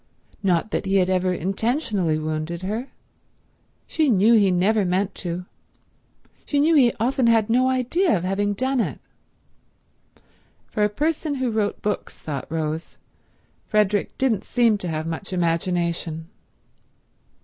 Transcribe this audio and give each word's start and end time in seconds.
Not 0.41 0.71
that 0.71 0.87
he 0.87 0.99
ever 0.99 1.31
intentionally 1.31 2.17
wounded 2.17 2.63
her; 2.63 2.87
she 3.85 4.09
knew 4.09 4.33
he 4.33 4.49
never 4.49 4.83
meant 4.83 5.13
to, 5.21 5.45
she 6.43 6.59
knew 6.59 6.73
he 6.73 6.91
often 6.99 7.27
had 7.27 7.51
no 7.51 7.69
idea 7.69 8.17
of 8.17 8.23
having 8.23 8.55
done 8.55 8.79
it. 8.79 8.99
For 10.65 10.83
a 10.83 10.89
person 10.89 11.35
who 11.35 11.51
wrote 11.51 11.83
books, 11.83 12.17
thought 12.17 12.51
Rose, 12.51 12.97
Frederick 13.67 14.17
didn't 14.17 14.43
seem 14.43 14.79
to 14.79 14.87
have 14.87 15.05
much 15.05 15.33
imagination. 15.33 16.29